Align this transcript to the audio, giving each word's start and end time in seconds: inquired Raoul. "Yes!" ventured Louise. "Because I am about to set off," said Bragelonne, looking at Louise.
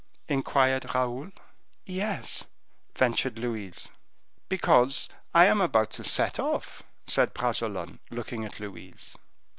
inquired 0.27 0.95
Raoul. 0.95 1.29
"Yes!" 1.85 2.45
ventured 2.97 3.37
Louise. 3.37 3.89
"Because 4.49 5.09
I 5.31 5.45
am 5.45 5.61
about 5.61 5.91
to 5.91 6.03
set 6.03 6.39
off," 6.39 6.81
said 7.05 7.35
Bragelonne, 7.35 7.99
looking 8.09 8.43
at 8.43 8.59
Louise. 8.59 9.15